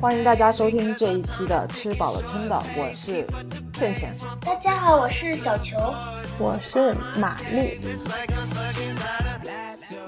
[0.00, 3.26] 欢迎大家收听这一期的吃饱了撑的，我是
[3.72, 4.12] 倩倩。
[4.40, 5.76] 大家好，我是小球，
[6.38, 7.78] 我是玛丽。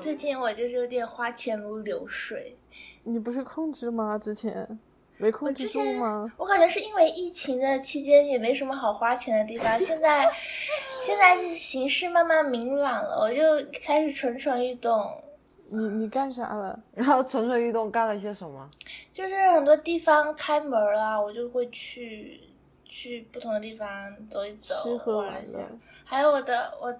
[0.00, 2.56] 最近我就是有点花钱如流水。
[3.02, 4.18] 你不是控制吗？
[4.18, 4.78] 之前
[5.18, 6.30] 没控制住吗？
[6.36, 9.78] 我感觉是因为疫情的期间也没什么好花钱的地方。
[9.80, 10.28] 现在
[11.04, 13.42] 现在形势慢慢明朗了，我就
[13.82, 15.10] 开始蠢蠢欲动。
[15.72, 16.78] 你你干啥了？
[16.94, 18.68] 然后蠢蠢欲动干了些什么？
[19.12, 22.40] 就是很多地方开门了，我就会去
[22.84, 23.86] 去不同的地方
[24.28, 25.58] 走一走，吃喝玩一下。
[26.04, 26.92] 还有我的我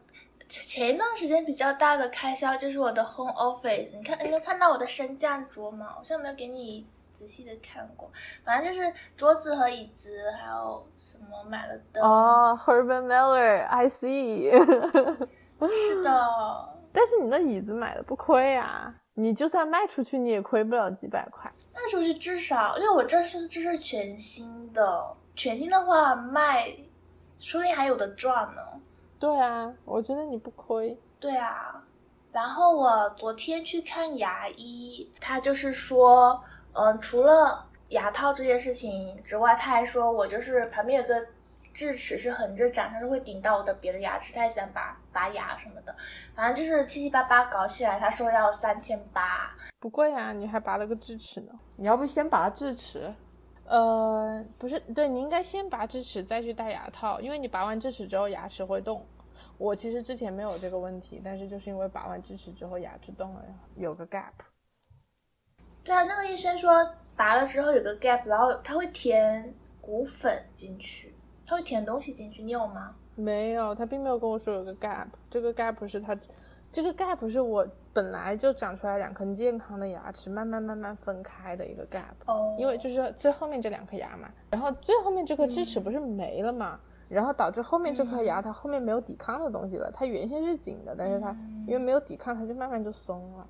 [0.51, 3.97] 前一段时间比较大的开销就是我的 home office。
[3.97, 5.87] 你看你能看到我的升降桌吗？
[5.95, 8.11] 好像没有给你仔细的看过。
[8.45, 12.03] 反正就是桌子和椅子，还有什么买了灯。
[12.03, 14.51] 哦，Herman Miller，I see。
[15.71, 16.69] 是的。
[16.93, 21.49] 但是你那椅子买的不亏啊，你就算卖出去你也亏不了几百块。
[21.73, 26.77] 卖出去至少，因为我这是这是全新的，全新的话卖，
[27.39, 28.63] 说不定还有的赚呢。
[29.21, 30.99] 对啊，我觉得你不亏。
[31.21, 31.81] 对啊，
[32.33, 41.25] 然后我昨天去看牙医，他就是说，嗯，除了牙套这件事情之外，他还说我就是旁边有个。
[41.73, 45.95] 智齿是横着长，它是会顶到我的别的牙齿，他想拔拔牙什么的，
[46.35, 53.09] 反正就是七七八八搞起来，他说要三千八，不贵啊，你还拔了个智齿呢，你要不先拔智齿？
[53.71, 59.07] 呃，不是，对你应该先拔智齿再去戴牙套，因为你拔完智齿之后牙齿会动。
[59.59, 63.45] 我其实之前没有这个问题，但是就是因为拔完智齿之后牙齿动了，
[63.77, 64.33] 有个 gap。
[65.85, 66.73] 对啊，那个医生说
[67.15, 71.15] 拔了之后有个 gap，然后他会填骨粉进去。
[71.47, 72.97] 他会填东西进去，你有吗？
[73.15, 75.07] 没有，他并没有跟我说有个 gap。
[75.31, 76.19] 这个 gap 是他，
[76.61, 82.15] 这个 gap 是我本来就长出来两颗健康的牙齿，慢慢慢慢分开的一个 gap。
[82.27, 82.55] 哦。
[82.59, 86.79] 因为就是最后面这两颗牙嘛，然后最后面这颗智齿不是没了嘛，
[87.09, 91.35] 然后导致后面这颗牙它后面没有抵抗的东西了，它原先是紧的，但是它
[91.67, 93.47] 因为没有抵抗，它就慢慢就松了。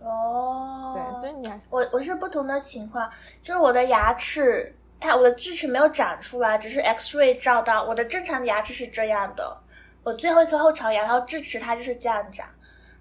[0.00, 0.92] 哦。
[0.94, 3.10] 对，所以你我我是不同的情况，
[3.42, 4.74] 就是我的牙齿。
[5.00, 9.54] 它我的智齿没有长出来，只是 X ray 照到我的正常的牙齿是这样的。
[10.04, 12.46] 我最后一颗后槽牙，然后智齿它就是这样长，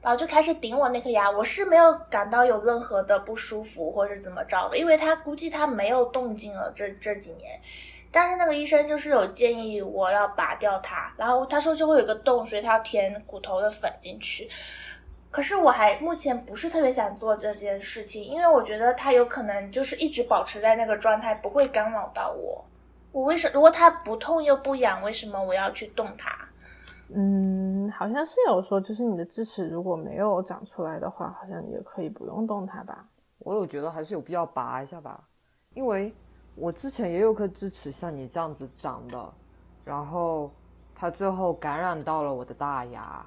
[0.01, 1.29] 然后就开始顶我那颗牙。
[1.29, 7.59] 我是没有感到有任何的不舒服或是怎么着的，因为他估计他没有动静了这这几年。
[8.09, 14.49] 但是那个医生就是有建议我要拔掉它，然后他说就会有个洞，所以他要填骨头的粉进去。
[15.31, 22.63] 可是我还目前不是特别想做这件事情，因为我觉得它有可能就是一直保持在那个状态，不会干扰到我。
[23.11, 26.37] 我为什如果它不痛又不痒，为什么我要去动它？
[27.09, 33.07] 嗯，好像是有说，就是你的智齿如果没有长出来的话，好像也可以不用动它吧。
[33.39, 35.23] 我有觉得还是有必要拔一下吧，
[35.73, 36.13] 因为
[36.55, 39.33] 我之前也有颗智齿像你这样子长的，
[39.83, 40.49] 然后
[40.95, 43.25] 它最后感染到了我的大牙。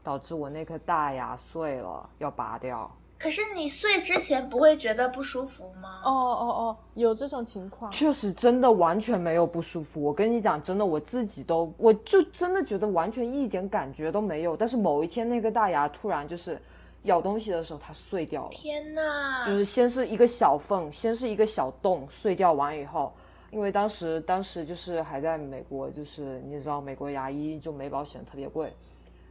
[0.00, 2.90] 导致我那颗大牙碎了，要拔掉。
[3.18, 6.00] 可是你睡之前不会觉得不舒服吗？
[6.04, 7.90] 哦哦哦，有这种情况。
[7.90, 10.00] 确实，真的完全没有不舒服。
[10.00, 14.56] 我跟你讲，真的，我自己都，我就真的觉得完全一点感觉都没有。
[14.56, 16.56] 但是某一天，那个大牙突然就是
[17.02, 18.50] 咬东西的时候，它碎掉了。
[18.52, 19.44] 天呐！
[19.44, 23.12] 就是先是一个小缝，先是一个小洞，碎掉完以后，
[23.50, 28.72] 因为当时当时就是还在美国，就是你知道，美国牙医就没保险，特别贵。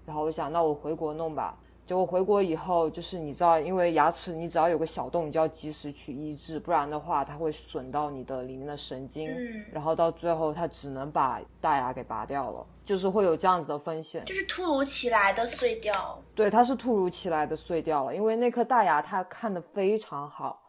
[0.05, 1.57] 然后我想，那我回国弄吧。
[1.87, 9.29] 结果回国以后，就是你知道，因为牙齿你只要有个小洞，你就要及时去医治，不然的话它会损到你的里面的神经。
[9.29, 9.63] 嗯。
[9.71, 14.25] 然后到最后，它只能把大牙给拔掉了，就是会有这样子的风险。
[14.25, 16.21] 就是突如其来的碎掉。
[16.35, 20.61] 对，它是突如其来的碎掉了，因为那颗大牙它看的非常好，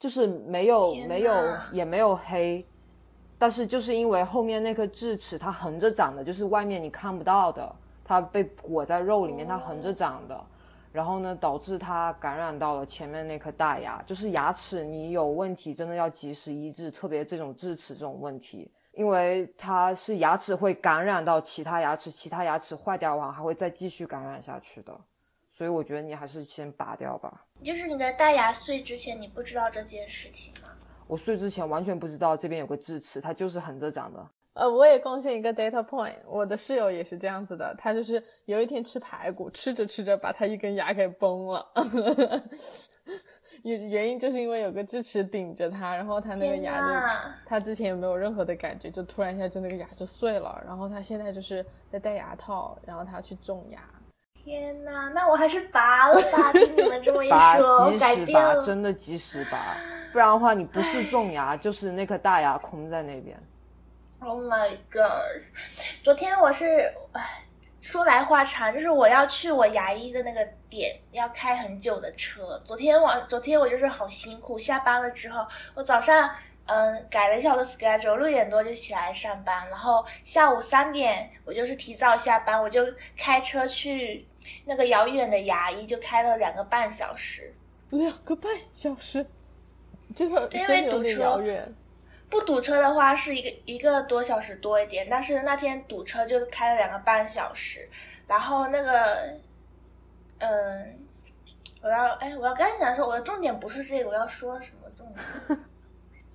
[0.00, 1.34] 就是没有没有
[1.72, 2.64] 也没有黑，
[3.36, 7.70] 但是就是因为后面那颗智齿它横着长的，就是外面你看不到的。
[8.06, 10.38] 它被裹在肉里面，它横着长的，
[10.94, 14.00] 然后呢，导致它感染到了前面那颗大牙。
[14.06, 24.96] 就是牙齿你有问题，真的要及时医治，特别这种智齿这种问题，因为它是牙齿会感染到其他牙齿，其他牙齿坏掉完还会再继续感染下去的。
[25.50, 27.44] 所以我觉得你还是先拔掉吧。
[27.60, 30.68] 就是你的大牙碎之前，你不知道这件事情吗？
[31.08, 34.24] 我碎之前完全不知道这边有个智齿，它就是横着长的。
[34.54, 41.66] 呃，我也贡献一个 data point，我的室友也是这样子的，他就是有一天吃排骨，吃着吃着把他一根牙给崩了，
[43.64, 53.80] 原原因就是因为有个智齿顶着他，然后他那个牙就他之前也没有任何的感觉，就突然一下就那个牙就碎了，然后他现在就是在戴牙套，然后他要去种牙。
[54.44, 59.76] 天呐，那我还是拔了吧，听你们这么一说，改变了，真的及时拔，
[60.12, 63.36] 不然的话你不是种牙就是那颗大牙空在那边。
[64.26, 65.42] Oh my god！
[66.02, 66.90] 昨天我是，
[67.82, 72.58] 说来话长，就是我要去我牙医的那个点，要开很久的车。
[72.64, 76.30] 昨天我昨天我就是好辛苦，下班了之后，我早上
[76.64, 82.82] 嗯改了一下我的 schedule，六点多就起来上班，然后下午三点我就是提早下班，我就
[83.18, 84.26] 开车去
[84.64, 87.54] 那个遥远的牙医，就开了两个半小时。
[87.90, 89.24] 两个半小时，
[90.16, 91.74] 这个真的有点遥远。
[92.34, 97.88] 不堵车的话是一个一个多小时多一点，但是那天堵车就开了两个半小时。
[98.26, 99.38] 然后那个，
[100.38, 100.98] 嗯，
[101.80, 105.58] 我要哎，我要刚想说我的重点不是这个，我要说什么重点？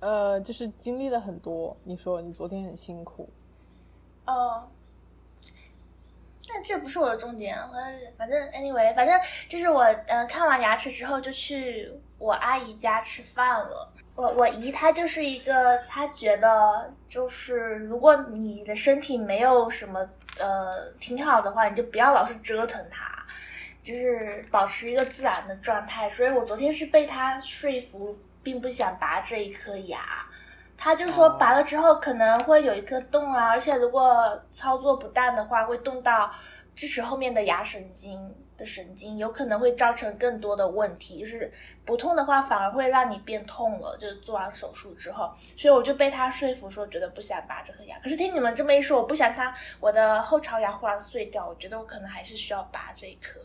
[0.00, 1.76] 呃，就是经历了很多。
[1.84, 3.28] 你说你昨天很辛苦。
[4.24, 4.66] 哦，
[6.48, 7.58] 那这不是我的重点。
[8.16, 9.20] 反正 anyway，反正
[9.50, 13.92] 就是我嗯看完牙齿之后就去我阿姨家吃饭了。
[14.20, 20.06] 我我姨她就是一个，她觉得就是如果你的身体没有什么
[20.38, 23.10] 呃挺好的话，你就不要老是折腾它，
[23.82, 26.10] 就是保持一个自然的状态。
[26.10, 30.00] 所以我昨天是被她说服，并不想拔这一颗牙。
[30.76, 36.30] 他就说拔了之后可能会有一颗洞啊，而且如果操作不当的话，会动到
[36.74, 38.34] 智齿后面的牙神经。
[38.60, 41.50] 的神经有可能会造成更多的问题，就是
[41.82, 43.96] 不痛的话反而会让你变痛了。
[43.96, 47.98] 就是做完手术之后，所以我就被他说服说觉得不想拔这颗牙。
[48.00, 53.40] 可是听你们这么一说，我不想它我的后槽牙忽然碎掉，我觉得我可能还是需要拔这一颗。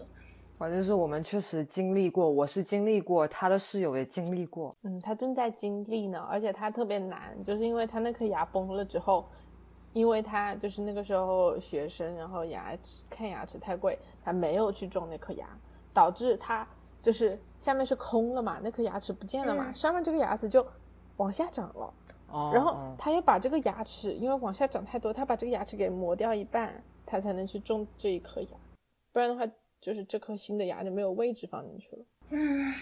[0.52, 4.76] 反正是我们确实经历过，我是经历过，他的室友也经历过。
[4.84, 9.26] 嗯，他正在经历呢，而且他特别难，就是因为他那颗牙崩了之后。
[9.96, 15.48] 因为他就是那个时候学生，然后牙齿看牙齿太贵，他没有去种那颗牙，
[15.94, 16.68] 导致他
[17.02, 20.68] 就是下面是空了嘛，那颗牙齿不见了嘛，上面这个牙齿就
[21.16, 21.94] 往下长了。
[22.28, 22.52] 哦。
[22.54, 28.50] 然后他又把这个牙齿，因为往下长太多，他把这个牙齿给磨掉一半，他才能去种这一颗牙，
[29.14, 29.50] 不然的话，
[29.80, 32.06] 就是这颗新的牙就没有位置放进去了。
[32.32, 32.74] 嗯，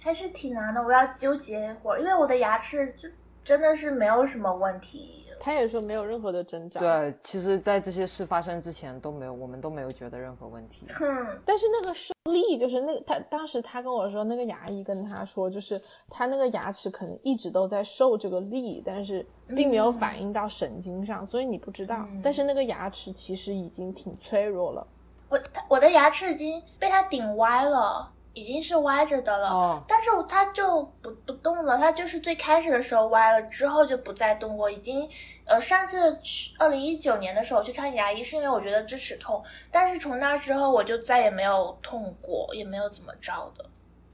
[0.00, 3.08] 还是挺难的，我要纠结一会儿，因为我的牙齿就。
[3.44, 6.80] 真的是没有什么问题，他也说没有任何的征兆。
[6.80, 10.86] 对，其实，在这些事发生之前都没有，我们都没有觉得任何问题。
[10.94, 11.04] 哼，
[11.44, 19.24] 但是那个受力，就是那他当时他跟我说，那个牙医跟他说，就是他那个牙齿可能一直都在受这个力，但是
[19.54, 22.08] 并没有反映到神经上，所以你不知道。
[22.22, 24.86] 但是那个牙齿其实已经挺脆弱了。
[25.28, 28.10] 我我的牙齿已经被他顶歪了。
[28.34, 31.78] 已经是歪着的了，但是它就不不动了。
[31.78, 34.68] 它就是最开始的时候歪了，之后就不再动过。
[34.68, 35.08] 已经，
[35.46, 43.64] 呃，上次去二零一九年的时候去看牙医，是因为我觉得智齿痛，但是从那之后我就再也没有痛过，也没有怎么着的。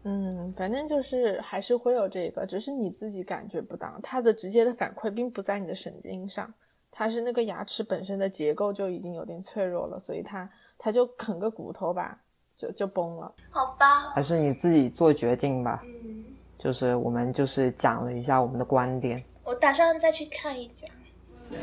[0.04, 3.98] 嗯，反正就是还是会有这个，只是你自己感觉不到。
[4.02, 6.52] 它的直接的反馈并不在你的神经上，
[6.90, 12.18] 它是那个牙齿本身的结构就已经有点脆弱了，所以它它就啃个骨头吧。
[12.60, 15.80] 就就崩了，好吧，还是你自己做决定吧。
[15.82, 16.22] 嗯，
[16.58, 19.24] 就是我们就是讲了一下我们的观点。
[19.44, 20.86] 我打算再去看一家。
[21.50, 21.56] 你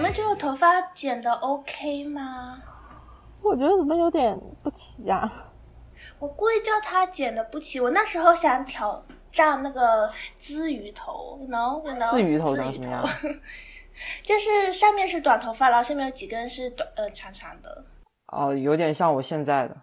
[0.00, 2.58] 们觉得我头发剪的 OK 吗？
[3.42, 5.30] 我觉得怎么有点不齐呀。
[6.18, 13.06] 我故意叫他剪的不齐，我那时候想挑战那个鲻鱼头，no no，鲻鱼头长什么样？
[14.22, 17.84] 就是上面是短头发，然后下面有几根是短呃长长的。
[18.28, 19.76] 哦，有点像我现在的。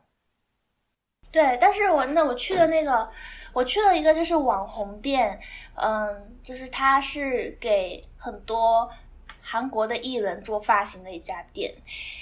[1.32, 3.10] 对，但是我那我去的那个，
[3.54, 5.40] 我去了一个就是网红店，
[5.76, 8.90] 嗯，就是他是给很多。
[9.46, 11.74] 韩国的艺人做发型的一家店，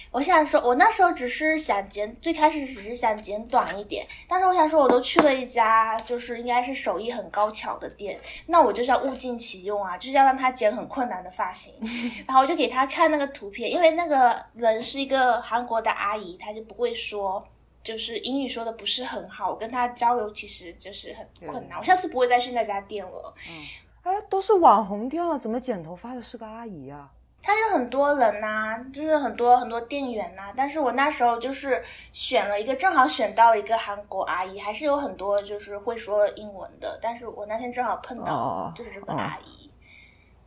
[0.10, 11.74] 我想说，我那时候只是想剪，最开始只是想剪短一点，但是我想说，我都去了一家，就是应该是手艺很高巧的店，那我就是要物尽其用啊，就是要让他剪很困难的发型，
[12.28, 17.48] 然后我就给他看那个图片，因为那个人是一个韩国的阿姨，她就不会说，
[17.84, 23.34] 就是英语说的不是很好，我跟他交流其实就是很困难，我下次不会再去那家店了。
[23.48, 23.68] 嗯。
[24.04, 27.10] 哎，都是网红店了，怎么剪头发的是个阿姨啊？
[27.44, 31.82] 他有很多人呐、就是很多很多店员呐、但是我那时候就是
[32.14, 39.72] 选了一个，正好选到了一个韩国阿姨，还是有很多就是会说英文的，但是我那天正好碰哦到就是这个阿姨，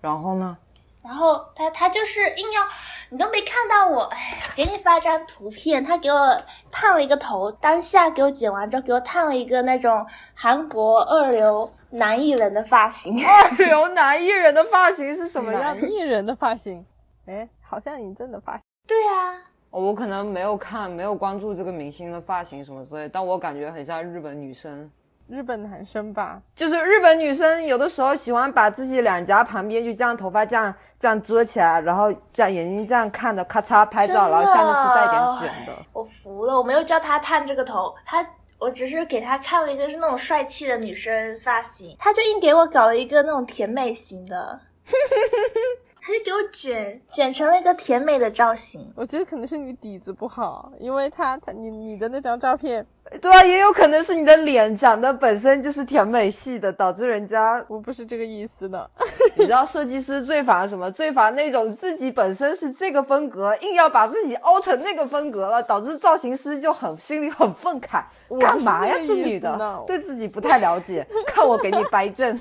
[0.00, 0.56] 然后呢？
[1.02, 2.62] 然后她她就是硬要，
[3.10, 15.90] 你都没看到我，哎，给你发张图片，她给我烫了一个头，当下给我剪完之后给我烫了一个那种韩国二流男艺人的发型， 二流男艺人的发型是什么样男？
[15.90, 16.84] 艺人的发型，
[17.26, 18.62] 哎，好像尹正的发型。
[18.86, 24.90] 对啊，哦我可能没有看，没有关注这个明星的发型什么之类，但我感觉很像日本女生。
[25.26, 35.72] 日本男生吧，就是日本女生有的时候喜欢把自己两颊旁边就这样头发这样这样遮起来，然后这样眼睛这样看的，咔嚓拍照，然后下面是带点卷的。
[35.94, 38.22] 我服了，我没有叫他烫这个头，他
[38.64, 44.58] 我只是给他看了一个是那种帅气的女生发型，他就硬给我搞了一个那种甜美型的，
[46.00, 48.90] 他就给我卷卷成了一个甜美的造型。
[48.96, 52.86] 我觉得可能是你底子不好，因为他他你你的那张照片，
[53.20, 58.90] 对啊，也有可能是你的脸长得本身就是甜美系的，导致人家我不是这个意思的。
[59.36, 60.90] 你知道设计师最烦什么？
[60.90, 68.02] 最烦那种自己本身是这个风格，硬要把自己凹成那个风格了，导致造型师就很心里很愤慨。
[68.40, 72.38] 干嘛呀，这女的对自己不太了解， 看我给你掰正。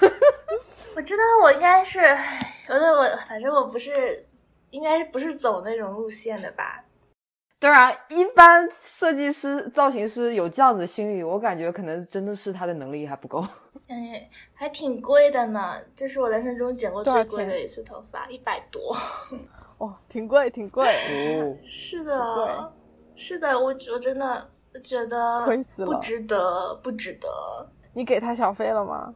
[0.96, 2.00] 我知道我应该是，
[2.68, 4.26] 我觉得我反正我不是，
[4.70, 6.82] 应该不是走那种路线的吧。
[7.58, 13.44] 当然，一般设计师、造型师有这样的心理，我感觉可能真的是他的能力还不够。
[13.88, 14.12] 嗯，
[14.54, 18.94] 还挺贵的呢，这是我人生中剪过最贵的一次头发，一百多。
[19.78, 22.72] 哇，挺贵挺贵，哦，是的，
[23.14, 27.28] 是的，我我真的觉得亏死了不值得，不值得。
[27.92, 29.14] 你给他小费了吗？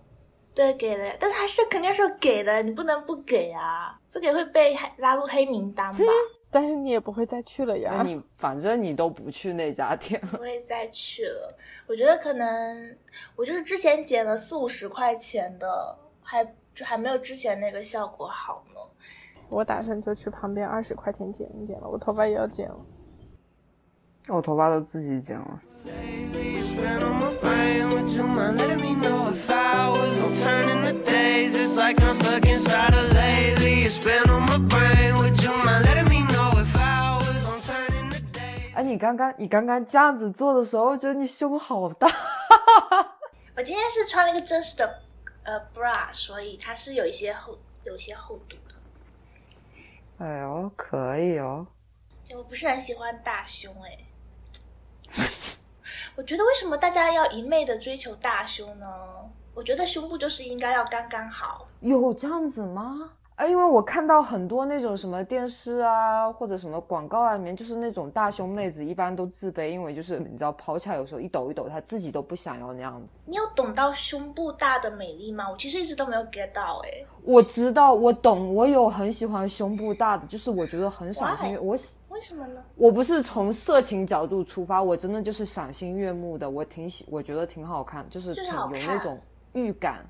[0.55, 6.05] 对，给了，但他是肯定是给的，你不能不给啊，不给会被拉入黑名单吧？
[6.51, 8.03] 但是你也不会再去了呀。
[8.05, 11.57] 你反正你都不去那家店， 不会再去了。
[11.87, 12.97] 我觉得可能
[13.37, 18.81] 我就是之前剪了四五十块钱的，还就还没有之前那个效果好呢。
[19.49, 22.77] 我打算就去旁边二十块钱剪一剪了，我头发也要剪了。
[24.31, 25.61] 我头发都自己剪了。
[38.75, 42.09] 哎，你刚刚你刚刚这样子做的时候，我觉得你胸好大。
[43.57, 45.03] 我今天是穿了一个真实的
[45.43, 48.75] 呃 bra，所以它是有一些厚有一些厚度的。
[50.25, 51.67] 哎呦，可以哦。
[52.33, 53.99] 我不是很喜欢大胸哎、
[56.21, 58.87] 我觉得为什么大家要一昧的追求大胸呢？
[59.55, 61.67] 我觉得胸部就是应该要刚刚好。
[61.81, 63.13] 有这样子吗？
[63.41, 73.31] 哎，因为我看到很多那种什么电视啊，或者什么广告啊里面，就是那种大胸妹子一般都自卑，因为就是你知道跑起来有时候一抖一抖，她自己都不想要那样子。
[73.31, 75.49] 你有懂到胸部大的美丽吗？
[75.51, 81.51] 我其实一直都没有 get 到哎、我知道，我懂，我有很喜欢胸部大的，就是我觉得很赏心？
[81.53, 81.59] 悦。
[81.59, 82.63] 我喜为什么呢？
[82.77, 89.19] 我不是从色情角度出发，我真的就是赏心悦目的，我挺喜，我觉得挺好看，就是有那种
[89.55, 90.05] 预感，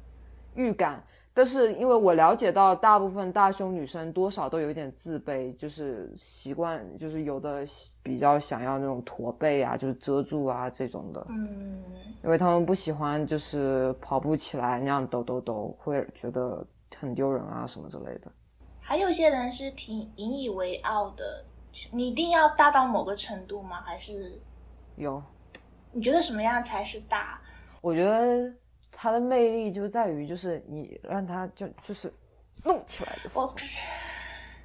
[0.56, 1.00] 预感。
[1.40, 7.64] 但是因为我了解到大部分大胸女生多少都有一点自卑，就是习惯，就是有的
[8.02, 11.82] 比较想要那种驼背啊，就是遮住啊这种的，嗯，
[12.22, 16.62] 因为他们不喜欢就是跑步起来那样抖抖抖，会觉得
[16.98, 18.30] 很丢人啊什么之类的。
[18.82, 21.42] 还有一些人是挺引以为傲的。
[21.90, 23.80] 你一定要大到某个程度吗？
[23.80, 24.38] 还是
[24.96, 25.22] 有，
[25.90, 27.40] 你觉得什么样才是大？
[27.80, 28.52] 我觉得
[29.02, 32.12] 它的魅力就在于，就是你让它就就是
[32.66, 33.50] 弄起来的时候，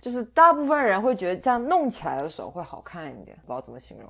[0.02, 4.10] 就是大部分人会觉得这样弄起来的时候会好看一点，不知道怎么形容。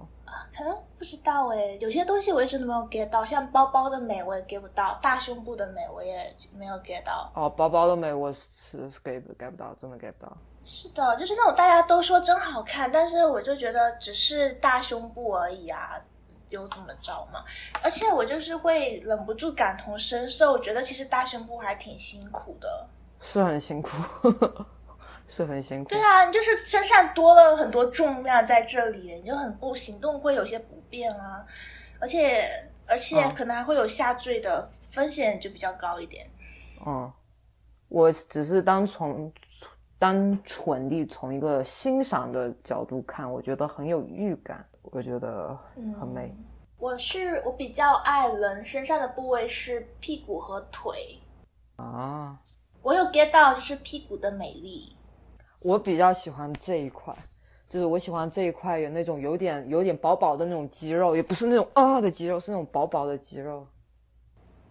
[0.51, 7.31] 可能不知道哎，有些东西我一直都没有 get 到，像包包的美我也 get 不到，大胸部的美我也没有 get 到。
[7.35, 10.35] 哦，包包的美我是是 get 不 get 不到，真的 get 不到。
[10.63, 16.01] 是的，就是那种大家都说真好看，但是我就觉得只是大胸部而已啊，
[16.49, 17.43] 有怎么着嘛？
[17.83, 22.87] 而且我就是会忍不住感同身受，我觉得其实大胸部还挺辛苦的。
[23.19, 23.89] 是很辛苦，
[25.27, 25.89] 是很辛苦。
[25.89, 31.45] 对啊，你就是身上多了很多重量在这里，你就很不行动会有些不便啊，
[31.99, 32.47] 而且
[32.85, 36.29] 而且嗯可能还会有下坠的风险就比较高一点。
[36.85, 37.11] 嗯，
[37.89, 39.31] 我只是单从
[39.97, 45.57] 单纯地从一个欣赏的角度看，我觉得很有预感，我觉得
[45.99, 46.33] 很美。
[46.77, 51.19] 我是我比较爱人身上的部位是屁股和腿，
[51.77, 52.37] 啊。
[52.81, 54.95] 我有 get 到就是屁股的美丽。
[55.63, 57.15] 我比较喜欢这一块，
[57.67, 63.65] 就是我喜欢这一块有那种有点有点薄薄的那种肌肉，也不是那种啊的肌肉，是那种薄薄的肌肉。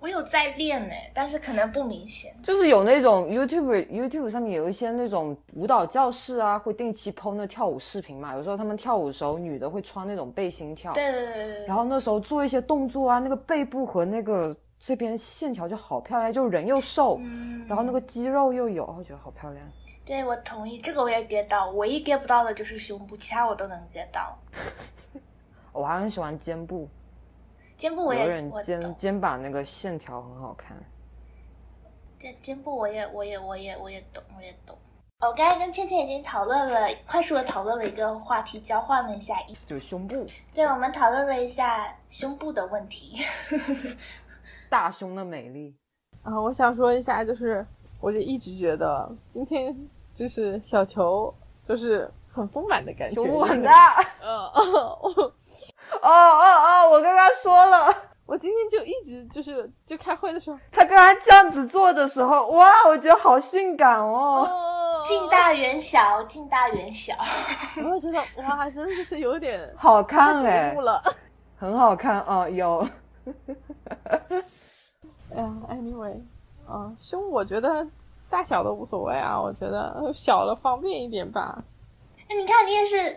[0.05, 2.37] 我有在练呢，但是可能不明显。
[2.43, 8.35] 就是有那种 YouTube YouTube 上面有一些那种舞蹈教室啊，会定期 PO 那跳舞视频嘛。
[8.35, 11.67] 有时候他们跳舞的时候，女的会穿那种背心跳，对对对对对。
[11.67, 19.67] 然后那时候做一些动作啊，那个背部和那个这边线条就好漂亮，就人又瘦，嗯然后那个肌肉又有，我觉得好漂亮。
[20.05, 24.39] 对，我同意，这个我也 get 到，唯一 get 不到的就是胸部，其他我都能 get 到。
[25.73, 26.89] 我还很喜欢肩部，有
[27.77, 30.77] 肩部我也人肩我，肩膀那个线条很好看。
[32.19, 34.77] 肩肩部我也我也我也我也懂，我也懂。
[35.21, 39.57] 我刚才跟倩倩已经讨论了，快速的讨论了一个话题，交换了一下意。
[39.67, 43.23] 就胸部，对，我们讨论了一下胸部的问题。
[44.69, 45.75] 大胸的美丽。
[46.23, 47.65] 啊，我想说一下，就是
[48.01, 49.75] 我就一直觉得今天
[50.13, 53.97] 就是小球就是很丰满的感觉，胸部很大。
[54.21, 54.51] 呃，
[55.01, 55.33] 我
[56.03, 56.91] 哦哦哦！
[56.91, 57.95] 我刚刚说了，
[58.27, 64.49] 我今天就一直就是就开会的时候，他刚刚这样子做的时候，哇，我觉得好性感哦。
[64.49, 67.15] 哦，近大远小，近大远小。
[67.77, 70.77] 我会觉得哇，真的是有点 好看哎。
[71.57, 72.87] 很好看哦，有。
[75.35, 76.15] 哎呀，anyway，
[76.69, 77.87] 啊，胸我觉得
[78.29, 81.63] 大小都无所谓啊，我觉得呃小了方便一点吧。
[82.29, 83.13] 哎，你看，你也是，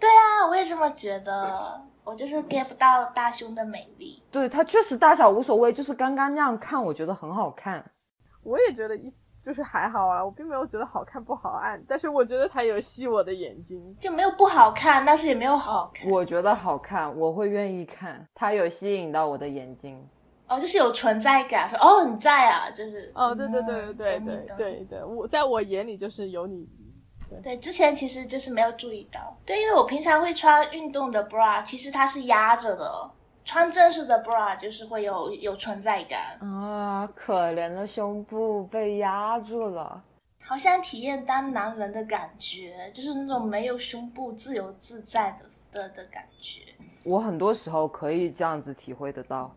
[0.00, 1.80] 对啊，我也这么觉得。
[2.04, 4.20] 我就是 get 不到大胸的美丽。
[4.30, 7.84] 对，它确实大小无所谓，就是刚刚那样看，我觉得很好看。
[8.42, 13.96] 我也觉得一就是还好啊，我并没有觉得好看不好按，但是我觉得它有吸我的眼睛。
[14.00, 16.10] 就没有不好看，但是也没有好看。
[16.10, 19.96] 我觉得好看，我会愿意看，它有吸引到我的眼睛。
[20.48, 26.68] 哦，就是有存在感，说哦你在啊，就是哦，对对对嗯对对对对，我在我眼里就是有你。
[27.42, 29.36] 对，之前其实就是没有注意到。
[29.44, 33.10] 对，因为我平常会穿运动的 bra，其实它是压着的。
[33.44, 40.00] 穿正式的 bra 就是会有有存在感，啊，可怜的胸部被压住了。
[40.38, 46.60] 好想体验当男人的感觉，就是那种没有胸部自由自在的的的感觉。
[47.04, 49.52] 我很多时候可以这样子体会得到。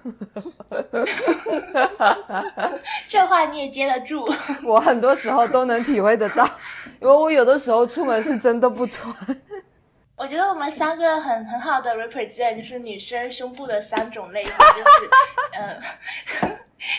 [3.08, 4.28] 这话你也接得住？
[4.64, 6.44] 我很多时候都能体会得到，
[7.00, 9.14] 因为我有的时候出门是真的不穿。
[10.16, 14.88] 我觉得我们三个很很好的 represent 就是女生胸部的三种类型，就是
[15.58, 15.80] 嗯，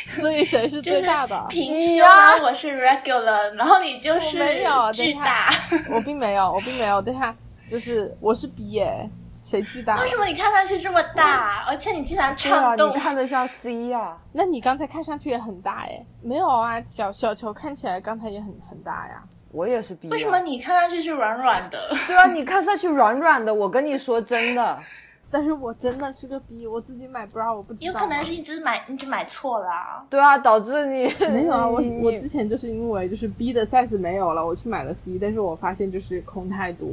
[0.08, 1.46] 所以谁是最大的？
[1.48, 2.08] 平胸，
[2.44, 5.54] 我是 regular，然后你就是没有巨大。
[5.92, 7.00] 我并没有，我并没有。
[7.00, 7.36] 等一下，
[7.68, 9.08] 就是我是 B 耶，
[9.52, 10.08] 谁巨大为？
[10.08, 12.90] 什么你看上去这么大，而且你经常对啊，颤动？
[12.90, 16.06] 你看着像 C 呀、 那你刚才看上去也很大哎？
[16.22, 19.22] 没有啊，小小球看起来刚才也很很大呀。
[19.52, 21.78] 我也是 B 呀、为什么你看上去是软软的？
[22.08, 24.80] 对啊，你看上去软软的，我跟你说真的，
[25.30, 27.92] 但是我真的是个 B，我自己买 bra 我不知道。
[27.92, 30.06] 有可能是一直买，一直买错了、啊。
[30.10, 36.88] 对啊，导致你没有啊，我我之前就是因为就是 B 的 size 没有了，我去买了 C，但是我发现就是空太多。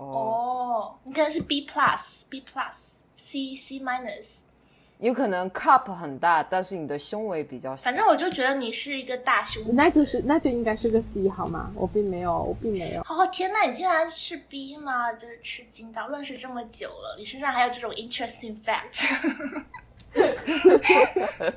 [0.00, 4.38] 哦，哦，你可能是 B plus、B plus、C、C minus。
[4.98, 7.84] 有可能 cup 很大，但是你的胸围比较小。
[7.84, 9.62] 反正我就觉得你是一个大胸。
[9.74, 11.70] 那就是那就应该是个 C 好吗？
[11.74, 13.00] 我并没有，我并没有。
[13.08, 15.10] 哦天呐，你竟然是 B 吗？
[15.14, 19.06] 真是吃惊到，认识这么久了，你身上还有这种 interesting fact。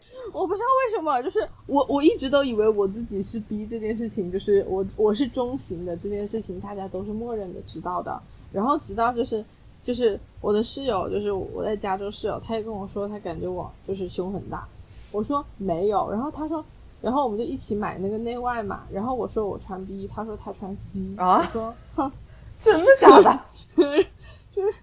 [0.32, 8.20] 我不知道为什么，就是我我一直都以为我自己是 B 这件事情，就是我我是中型的这件事情，大家都是默认的知道的。
[8.52, 9.44] 然后直到就是
[9.84, 14.66] 就是我的室友，就是我在加州室友，他也跟我说他感觉我就是胸很大，
[15.12, 16.64] 我说没有，然后他说，
[17.02, 22.10] 然后我们就一起买那个内外嘛，然后我说我穿 B，他说他穿 C，啊我说哼，
[22.58, 23.40] 真的假的？
[23.76, 24.74] 就是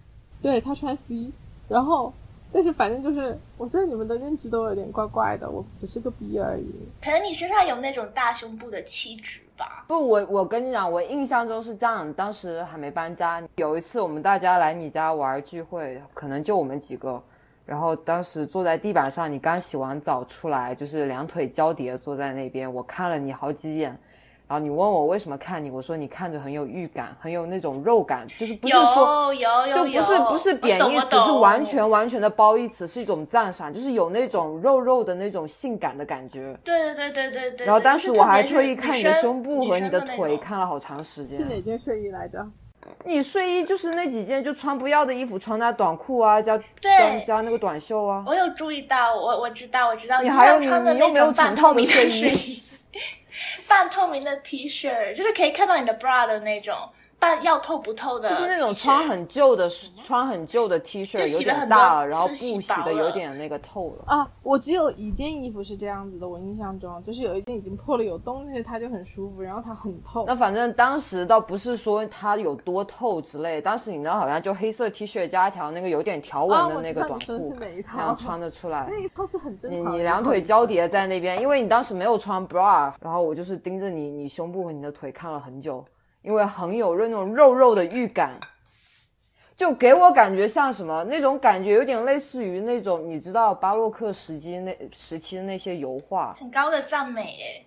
[0.42, 1.30] 对他穿 C，
[1.68, 2.14] 然后
[2.58, 6.66] 但是反正就是我觉得你们的认知都有点怪怪的，我只是个 B 而已。
[7.00, 9.86] 可能你身上有那种大胸部的气质吧。
[9.88, 17.22] 不，我我跟你讲，我印象中是这样，当时还没搬家，有一次我们大家来你家玩聚会，可能就我们几个，
[17.64, 23.96] 然后当时坐在地板上，你刚洗完澡出来，就是两腿交叠坐在那边，我看了你好几眼。
[24.48, 36.58] 然后你问我为什么看你，我说你看着很有预感，很有那种肉感，就是不是说有有有就不是不是贬义词，是完全完全的褒义词，是一种赞赏，就是有那种肉肉的那种性感的感觉。
[36.64, 37.68] 对对对对对对。
[37.68, 41.38] 然后当时我还特意意看你的胸部和你的腿，看了好长时间。
[41.38, 42.46] 是哪件睡衣来着？
[43.04, 48.24] 你睡衣就是那几件就穿不要的衣服，穿搭短裤啊，加加对加那个短袖啊。
[48.26, 52.64] 我有注意到，我我知道我知道，你还有像穿的你你有没有那种半成套的透明的睡衣。
[53.68, 56.76] 半透明的 T 恤，就是可以看到你的 bra 的那种。
[57.20, 59.68] 半要透不透的，就是那种穿很旧的、
[60.06, 64.28] 穿很旧的 T 恤，有点大，然后布洗的有点那个透了啊。
[64.44, 70.26] 我只有一件衣服是这样子的，我印象中就是有一件已经破了有洞，但是它就很舒服，然后它很透。
[70.28, 77.56] 那反正当时倒不是说它有多透之类，当时你知道好像就黑色 T 恤加一条那个有点条纹的那个短裤，
[77.96, 78.88] 那样穿得出来。
[78.92, 79.94] 那一套是很正常。
[79.94, 85.84] 你你两腿交叠在那边，因为你当时没有穿 bra，然后我就是盯着你你胸部和你的腿看了很久。
[86.28, 88.38] 因为很有那种肉肉的预感，
[89.56, 91.02] 就给我感觉像什么？
[91.06, 97.66] 那种感觉有点类似于那种你知道巴洛克时期那时期的那些油画，很高的赞美诶。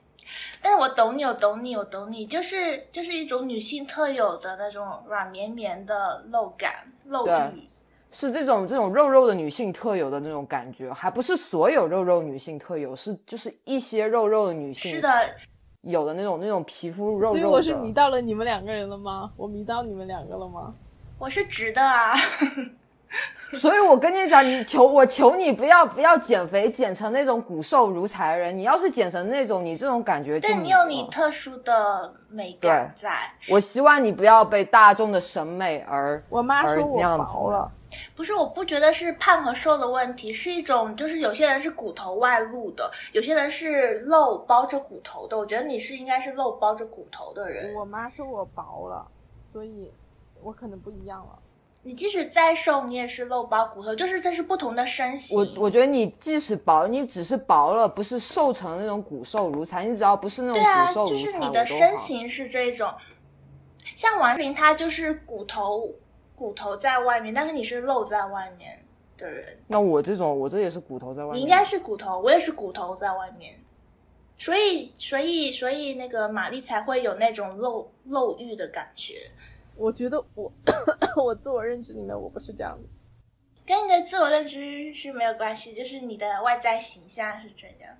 [0.61, 7.67] 但是我懂你，我懂你，我懂你，就是就是一种女性特有的那种软绵绵的肉感、肉欲，
[8.11, 15.35] 是这种这种肉肉的女性特有的那种感觉，还不是所有肉肉女性特有，是就是一些肉肉的女性是的。
[15.83, 19.31] 有的那种那种皮肤肉肉，所以我是迷到了你们两个人了吗？
[19.37, 20.73] 我迷到你们两个了吗？
[21.19, 22.15] 我是直的啊，
[23.55, 28.57] 所以我跟你讲，你求我求你不要不要减肥，减成那种骨瘦如柴的人。
[28.57, 33.33] 你要是减成那种，你这种感觉，对你有你特殊的美感在。
[33.49, 37.71] 我希望你不要被大众的审美而我妈说我薄了。
[38.15, 45.37] 不是，我不觉得是胖和瘦的问题，是一种就是有些人是骨头外露的，有些人是肉包着骨头的。
[45.37, 47.75] 我觉得你是应该是肉包着骨头的人。
[47.75, 49.07] 我妈说我薄了，
[49.53, 49.91] 所以
[50.43, 51.39] 我可能不一样了。
[51.83, 55.39] 你即使再瘦，你也是肉包骨头，就是这是不同的身形。
[55.39, 59.85] 我我觉得你即使薄，你只是薄了，不是瘦成那种骨瘦如柴。
[59.85, 62.93] 你只要不是那种骨瘦如柴，就是你的身形是这种。
[63.97, 65.91] 像王林，他就是骨头。
[66.41, 68.83] 骨头在外面，但是你是露在外面
[69.19, 69.59] 的人。
[69.69, 71.37] 那我这种，我这也是骨头在外面。
[71.37, 73.61] 你应该是骨头，我也是骨头在外面。
[74.39, 79.31] 所以，所以，所以那个玛丽才会有那种露露欲的感觉。
[79.77, 80.51] 我觉得我
[81.23, 82.89] 我自我认知里面我不是这样的，
[83.67, 87.95] 跟你的自我认知是没有关系，就是你的外在形象是怎样。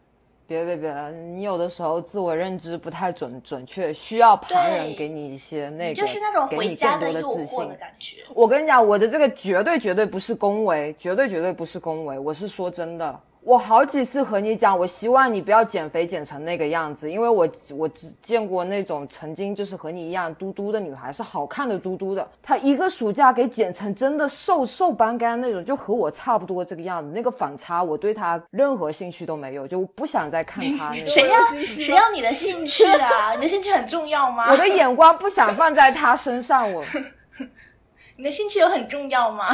[0.51, 0.93] 别别别！
[1.33, 8.17] 你有的时候自我认知不太准准确，需要旁人给你一些那个，就是那种回家的自信的感觉。
[8.35, 13.21] 我跟你讲，我的这个绝对绝对不是恭维，绝对绝对不是恭维，我是说真的。
[13.43, 30.95] 我好几次和你讲，我希望你不要减肥减成那个样子，因为我我只见过那种曾经就是和你一样嘟嘟的女孩，是好看的嘟嘟的，她一个暑假给减成真的瘦瘦斑干那种，就和我差不多这个样子，那个反差我对她任何兴趣都没有，就不想再看她。
[31.07, 33.33] 谁要谁要你的兴趣啊？
[33.35, 34.53] 你的兴趣很重要吗？
[34.53, 36.85] 我的眼光不想放在她身上，我。
[38.17, 39.49] 你的兴趣有很重要吗？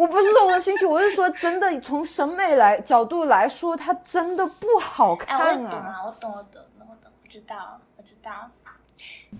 [0.00, 5.52] 我不是说我的兴趣，我是说真的，从审美来角度来说，它真的不好看啊！
[5.52, 8.32] 我懂啊，我懂，我懂，我懂，我知道，我知道。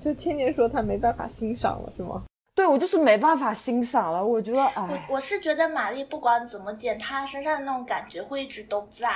[0.03, 2.23] 就千年说他没办法欣赏了，是吗？
[2.55, 4.23] 对，我就是没办法欣赏了。
[4.23, 9.09] 我觉得，哎，我是觉得玛丽不管怎么剪，她身上的那种感觉会一直都在。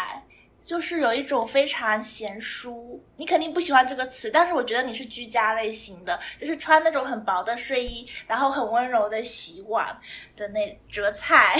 [0.64, 9.86] 就是有一种非常贤淑，你肯定不喜欢这个词，但是我觉得你是居家类型的，就是穿那种很薄的睡衣，然后很温柔的洗碗
[10.34, 11.54] 的那折菜，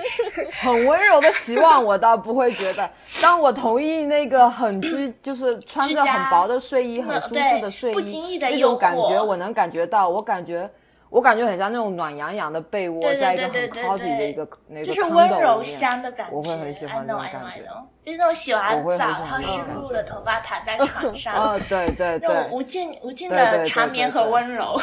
[0.62, 2.90] 很温柔的洗碗，我倒不会觉得。
[3.20, 10.68] 但我同意那个很居， 就是穿着很薄的睡衣，很舒适的睡衣，那种感觉我能感觉到，我感觉。
[11.10, 17.62] 我感觉很像那种暖洋洋的被窝，在一个很 cozy 的一个那个就是温柔乡的感觉，我会很喜欢那种感觉，
[18.04, 24.78] 就是那种洗完澡然后湿漉漉的头发躺在床 上，哦对对对，那种无尽无尽的缠绵和温柔，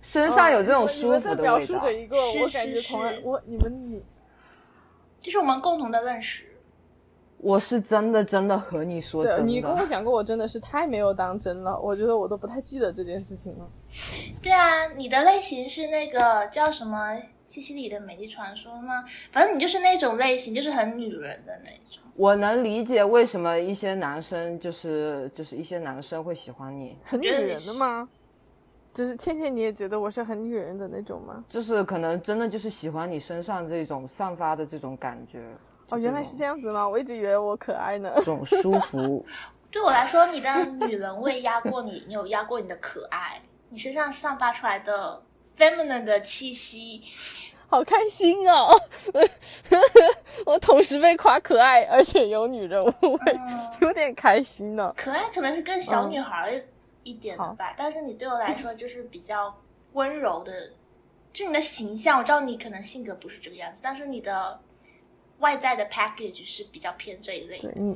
[0.00, 1.84] 身上有这种舒服的味道。
[2.32, 4.02] 是是是，我你们你，
[5.20, 6.44] 这是我们共同的认识。
[7.44, 11.78] 我是真的真的和你说真的，你跟我讲过，我真的是太没有当真了。
[11.78, 13.68] 我觉得我都不太记得这件事情了。
[14.42, 19.04] 对啊，你的类型是那个叫什么西西里的美丽传说吗？
[19.30, 22.02] 反正你就是那种类型，就是很女人的那种。
[22.16, 28.08] 我能理解为什么一些男生就是就是一些男生会喜欢你，很女人的吗？
[28.94, 31.44] 就是倩倩，你也觉得我是很女人的那种吗？
[31.46, 35.42] 就是可能真的就是喜欢你身上这种散发的这种感觉。
[35.94, 36.88] 哦，原来是这样子吗？
[36.88, 38.12] 我一直以为我可爱呢。
[38.16, 39.24] 这种舒服，
[39.70, 45.22] 对我来说，你的女人味压过你，你有压过你的可爱，你身上散发出来的
[45.56, 47.00] feminine 的气息，
[47.68, 48.80] 好开心哦！
[50.46, 52.92] 我同时被夸可爱，而且有女人味，
[53.80, 54.92] 有点开心呢。
[54.96, 56.60] 可爱可能是更小女孩
[57.04, 59.54] 一点的吧，但是你对我来说就是比较
[59.92, 60.52] 温柔的，
[61.32, 64.60] 就你的形象，我知道你可能性格不是这个样子，但是你的。
[65.44, 67.58] 外在的 package 是比较偏这一类。
[67.58, 67.94] 对，嗯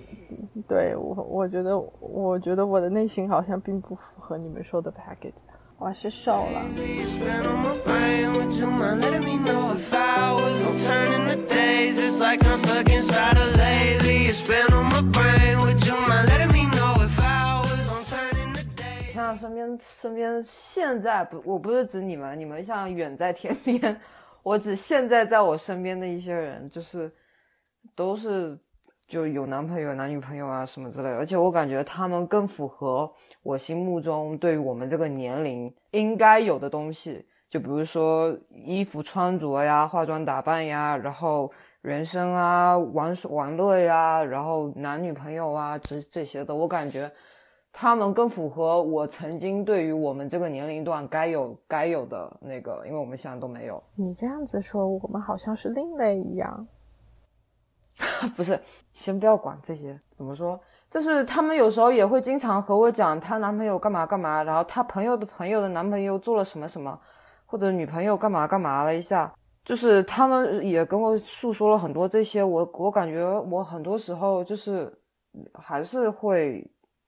[0.69, 5.33] 对我，我觉得，我觉得我的内心好像并不符合你们说的 package。
[5.79, 6.63] 我是瘦了。
[6.77, 11.25] You spend on my brain, would you mind letting me know if I was on turning
[11.25, 11.99] the days?
[11.99, 14.27] It's like I'm stuck inside of lately.
[14.27, 18.03] You spend on my brain, would you mind letting me know if I was on
[18.05, 19.15] turning the days?
[19.15, 23.97] 像身边身边现在不，我不是指你们，你们像远在天边，
[24.43, 27.09] 我指现在在我身边的一些人，就是
[27.97, 28.59] 都是
[29.07, 33.11] 就有男朋友、男女朋友啊什么之类的，而且我感觉他们更符合
[33.43, 41.51] 我心目中对于我们这个年龄应该有的东西，就比如说衣服穿着呀、化妆打扮呀，然后
[41.83, 47.11] 人生啊、玩玩乐呀，然后男女朋友啊这这些的，我感觉。
[47.71, 53.81] 他们更符合我曾经对于我们这个年龄段该有该有的那个，因为我们现在都没有。
[53.95, 56.67] 你这样子说，我们好像是另类一样。
[58.37, 58.59] 不是，
[58.95, 60.59] 先不要管这些，怎么说？
[60.91, 66.99] 就是他们有时候也会经常和我讲她男朋友干嘛干嘛，然后她朋友的朋友的男朋友做了什么什么，
[67.45, 69.33] 或者女朋友干嘛干嘛了一下。
[69.65, 74.91] 就是他们也跟我诉说了很多这些，我我感觉我很多时候就是
[75.53, 76.67] 还是会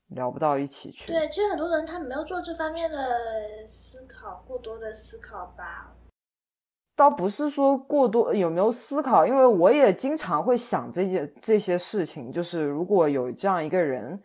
[0.09, 1.11] 聊不到一起去。
[1.11, 2.99] 对，其实很多人他没有做这方面的
[3.67, 5.91] 思考，过多的思考吧。
[7.01, 14.21] 倒不是说过多有没有思考，因为我也经常会想这些这些事情，就是如果有这样一个人，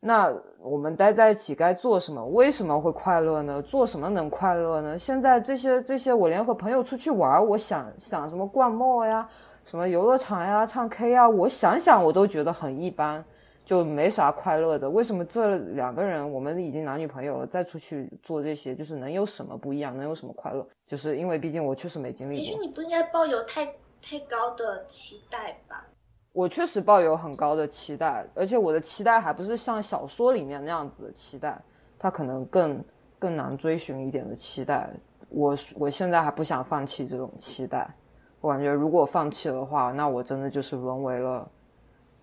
[0.00, 0.32] 那
[0.62, 2.24] 我们待在一起该做什么？
[2.28, 3.60] 为什么会快乐呢？
[3.60, 4.96] 做什么能快乐呢？
[4.96, 9.28] 现在这些这些，我连和朋友出去玩，我想想什么逛 mall 呀，
[9.66, 13.22] 什么游乐场呀，唱 K 啊，我想想我都觉得很一般。
[13.64, 14.88] 就没啥快乐的。
[14.88, 19.96] 为什么这两个人我们已经男女朋友了，再出去做这些，就是能有什么不一样？
[19.96, 20.66] 能有什么快乐？
[20.86, 22.44] 就是因为毕竟我确实没经历过。
[22.44, 23.64] 也许你不应该抱有太
[24.02, 25.86] 太高的期待吧。
[26.32, 31.56] 我确实抱有很高的期待，而且我的期待还不是像小说里面那样子的期待，
[31.96, 32.84] 它可能更
[33.20, 34.90] 更难追寻一点的期待。
[35.28, 37.88] 我我现在还不想放弃这种期待，
[38.40, 41.48] 我感觉如果放弃的话，那我真的就是沦为了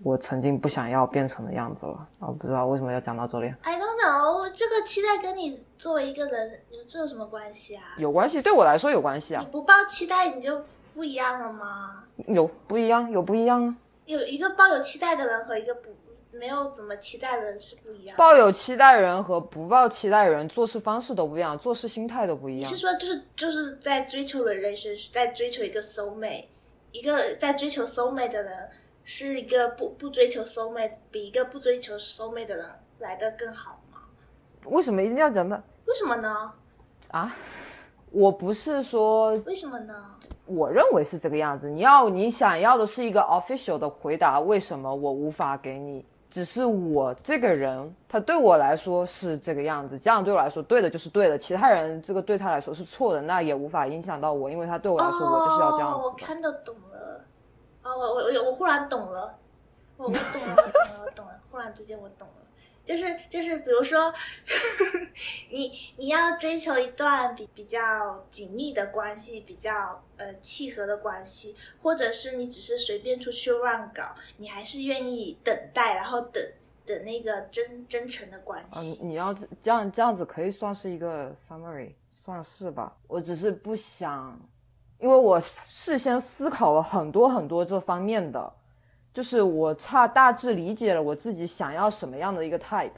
[0.04, 2.08] 我曾经不想要变成的样子了。
[2.20, 7.84] 我，不知道为什么要讲到这里，I don't know，这个期待跟你作为一个人有这有什么关系啊？
[7.98, 10.62] 有关系，对我来说有关系啊你，不抱期待你就
[10.94, 12.04] 不一样了吗？
[12.28, 13.76] 有不一样，有不一样啊。
[14.06, 15.90] 有一个抱有期待的人和一个不
[16.32, 18.18] 没有怎么期待的人是不一样。
[18.18, 22.76] 抱有期待人和不抱期待人做事方式都不一样，做事心态都不一样你是。
[22.76, 26.46] 说就是就是在追求 relationship，在追求一个 soul mate，
[26.92, 28.70] 一个在追求 soul mate 的人
[29.14, 32.66] 是一个不不追求 soul mate 比一个不追求 soul mate 的人
[33.00, 34.00] 来的更好吗？
[34.68, 36.50] 为什么一定要讲的为什么呢？
[37.10, 37.36] 啊？
[38.10, 39.94] 我不是说为什么呢？
[40.46, 41.70] 我认为是这个样子。
[41.70, 46.06] 你要你想要的是一个 official 的回答，为什么我无法给你？
[46.30, 56.26] 只是我这个人，他对我来说是这个样子，这样对我来说对的就是对的，其他人这个对他来说是错的，那也无法影响到我，因为他对我来说，我就是要这样哦，我子的。
[56.26, 56.91] 看得懂了。
[57.92, 59.38] 哦，我我我我忽然懂了，
[59.98, 62.36] 我我懂了，我懂了，我懂了， 忽然之间我懂了。
[62.84, 64.12] 就是就是，比如说，
[65.52, 76.44] 你你要追求一段比比较紧密的关系，比较呃契合的关系，或者是你只是随便出去乱搞，你还是愿意等待，然后等
[76.84, 79.06] 等那个真真诚的关嗯，系。
[79.06, 82.98] 你要这样这样子可以算是一个 summary，算是吧。
[83.08, 84.38] 我只是不想，
[85.02, 88.54] 因为我事先思考了很多很多这方面的，
[89.14, 92.92] 就是我差大致理解了我自己想要什么样的一个 type，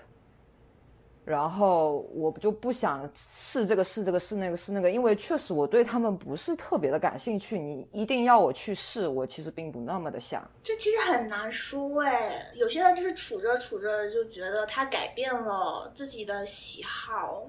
[1.24, 7.58] 然后我就不想试这个试这个试那个试那个，因为确实我对他们不是特别的感兴趣。
[7.58, 10.46] 你一定要我去试，我其实并不那么的想。
[10.62, 17.48] 这其实很难说哎，有些人就是处着处着就觉得他改变了自己的喜好，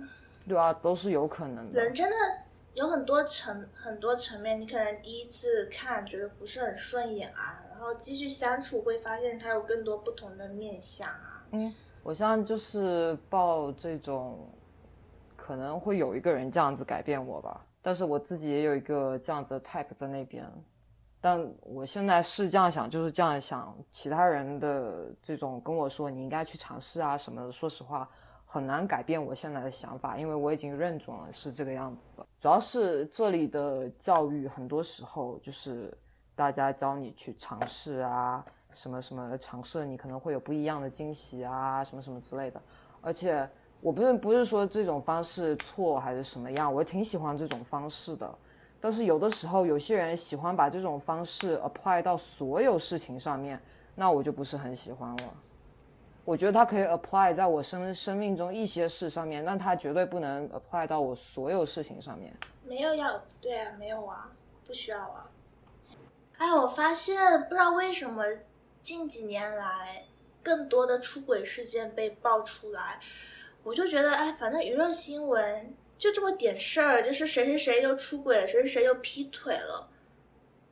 [0.49, 1.81] 对啊，都是有可能的。
[1.81, 2.17] 人真的
[2.75, 11.47] 有很多层很多层面，你可能第一次看觉得不是很顺眼啊，然后继续相处会发现他有更多不同的面相啊。
[11.53, 14.47] 嗯我现在就是抱这种，
[15.37, 20.45] 可能会有一个人这样子改变我吧，但是我自己也有一个这样子的 type 在那边，
[21.21, 23.75] 但我现在是这样想，就是这样想。
[23.91, 28.07] 其他人的这种跟我说你应该去尝试啊什么的，说实话
[28.55, 32.25] 很难改变我现在的想法，因为我已经认准了是这个样子的。
[32.39, 35.93] 主要是这里的教育很多时候就是
[36.37, 42.63] 大家教你去尝试啊，什么什么尝试，你可能会有不一样的惊喜啊，什么什么之类的。
[43.01, 43.49] 而且
[43.81, 48.33] 我不是不是说这种方式错还是什么样，我挺喜欢这种方式的。
[48.81, 53.61] 但是有的时候有些人喜欢把这种方式 apply 到所有事情上面，
[53.97, 55.35] 那我就不是很喜欢了。
[56.25, 62.35] 我觉得它可以 apply 在我生生命中一些事上面，但它绝对不能 apply 到我所有事情上面。
[62.65, 64.31] 没有要对啊，没有啊，
[64.67, 65.29] 不需要啊。
[66.39, 68.25] 哎，我发现不知道为什么
[68.81, 70.05] 近几年来
[70.43, 72.99] 更多的出轨事件被爆出来，
[73.63, 79.91] 我就觉得哎，反正娱乐新闻就这么点事儿，就是谁谁谁又出轨，谁谁谁又劈腿了，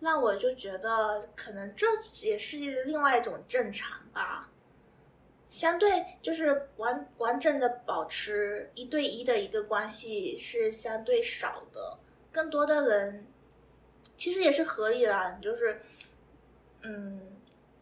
[0.00, 1.86] 那我就觉得可能这
[2.22, 4.48] 也是另外一种正常吧。
[5.52, 11.98] 相对就是完完整的保持一对一的一个关系是相对少的，
[12.32, 13.26] 更多的人
[14.16, 15.78] 其实也是合理啦，就是
[16.84, 17.20] 嗯，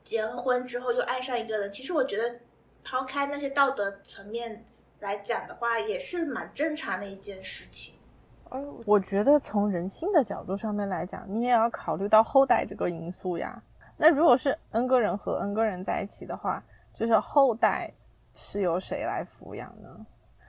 [0.02, 2.40] 结了婚之后又爱上一个人，其实我觉得
[2.82, 4.64] 抛开那些道德层面
[4.98, 7.94] 来讲的话，也是蛮正常的一件事情。
[8.48, 13.62] 哎，我觉得从人性的角度上面来讲，你也要考虑到后代这个因素呀。
[13.96, 16.60] 那如果是 n 个人和 n 个人在一起的话，
[17.00, 17.90] 就是后代
[18.34, 19.88] 是由谁来抚养呢？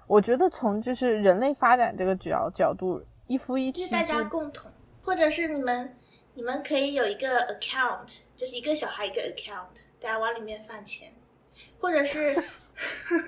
[0.05, 4.69] 我觉得从就是人类发展这个角角度，一夫一妻就是大家共同，
[5.01, 5.95] 或者是你们
[6.33, 11.13] 你们可以有一个 account，就是一个小孩一个 account，大家往里面放钱，
[11.79, 12.35] 或者是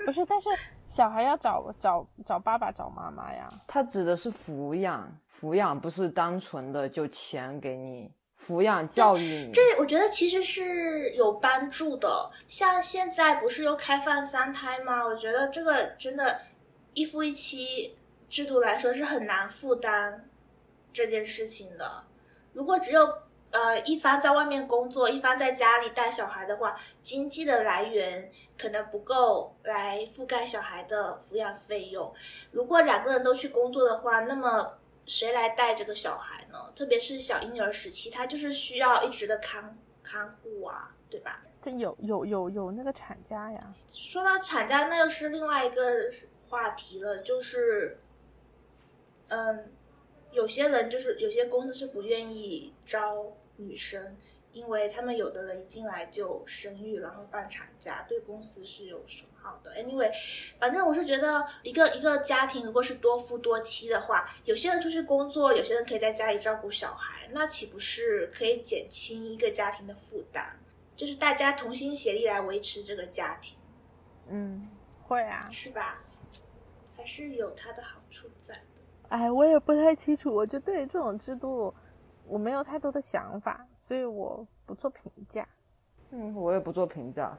[0.05, 0.49] 不是，但是
[0.89, 3.47] 小孩要找找找爸爸找妈妈呀。
[3.69, 5.09] 他指的是抚养，
[5.39, 8.11] 抚养不是单纯的就钱给你。
[8.45, 12.29] 抚养教育你，这我觉得其实是有帮助的。
[12.47, 15.05] 像现在不是又开放三胎吗？
[15.05, 16.41] 我觉得这个真的，
[16.93, 17.95] 一夫一妻
[18.29, 20.29] 制度来说是很难负担
[20.91, 22.03] 这件事情的。
[22.51, 23.07] 如果只有
[23.51, 28.29] 呃一方在外面工作，一方在家里带小孩的话，经济的来源
[28.59, 32.13] 可能不够来覆盖小孩的抚养费用。
[32.51, 34.73] 如果两个人都去工作的话，那么。
[35.05, 36.71] 谁来带这个小孩呢？
[36.75, 41.43] 特别是小婴儿时期，他就是需要一直的看看护啊，对吧？
[41.61, 43.73] 这有有有有那个产假呀。
[43.87, 46.09] 说到产假，那又是另外一个
[46.49, 47.17] 话题了。
[47.19, 47.99] 就是，
[49.27, 49.71] 嗯，
[50.31, 54.17] 有些人就是有些公司是不愿意招女生。
[54.51, 59.71] 因为他们有的人一进来就生育，然后放产假，对公司是有损耗的。
[59.75, 60.09] Anyway，
[60.57, 70.45] 反正我是觉得，一个一个家庭如果是多夫多妻的话，有些人出去工作，有些人可以在家里照顾小孩，那岂不是可以减轻一个家庭的负担？
[70.95, 73.57] 就是大家同心协力来维持这个家庭。
[74.29, 74.67] 嗯，
[75.03, 75.93] 会啊，是吧？
[76.95, 78.61] 还是有它的好处在的。
[79.09, 81.73] 哎，我也不太清楚，我就对这种制度，
[82.25, 83.67] 我没有太多的想法。
[83.85, 85.45] 所以我不做评价，
[86.11, 87.37] 嗯，我也不做评价，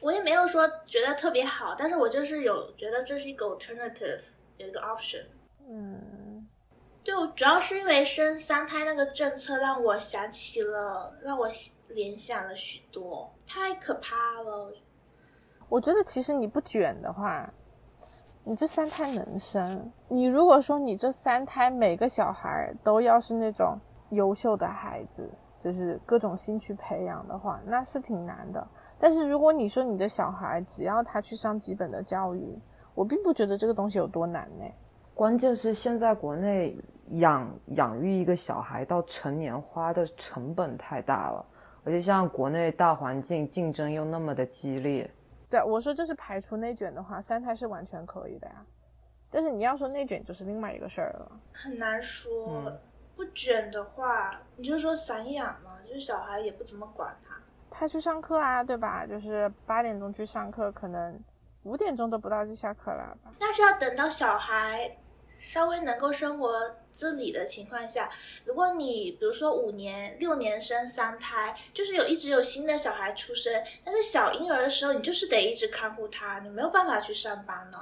[0.00, 4.20] 我也没有说觉得特别好，但是我就是有觉得这是一个 alternative，
[4.58, 5.24] 有一个 option，
[5.68, 6.46] 嗯，
[7.02, 11.48] 对主要是因为生三胎那个政策让我想起了，让我
[11.88, 14.72] 联想了许多，太可怕了。
[15.68, 17.50] 我觉得其实你不卷的话，
[18.44, 19.90] 你这三胎能生。
[20.08, 23.78] 你如果说你这三胎每个小孩都要是那种
[24.10, 25.28] 优秀的孩子。
[25.60, 28.68] 就是各种兴趣培养的话，那是挺难的。
[28.98, 32.58] 但是如果你说你的小孩只要他去上基本的教育，
[32.94, 34.64] 我并不觉得这个东西有多难呢。
[35.14, 36.76] 关键是现在国内
[37.10, 41.44] 养养育一个小孩到成年花的成本太大了，
[41.84, 45.10] 而且像国内大环境竞争又那么的激烈。
[45.50, 48.64] 对，我说这是排除内卷的话，三胎是完全可以的呀。
[49.30, 51.32] 但是你要说内卷，就是另外一个事儿了。
[51.52, 52.72] 很难说。
[53.16, 57.33] 不卷的话，你就说散养嘛，就是小孩也不怎么管他，
[57.76, 59.04] 他去上课啊，对吧？
[59.04, 61.20] 就是八点钟去上课，可能
[61.64, 63.32] 五点钟都不到就下课了吧？
[63.40, 64.96] 那是要等到小孩
[65.40, 66.48] 稍微能够生活
[66.92, 68.08] 自理的情况下。
[68.44, 73.52] 如果你比如说五年、六年生三胎，就是有一直有新的小孩出生，
[73.84, 77.78] 但是小婴儿的时候，你就是得一直看护他，你没有办法去上班呢。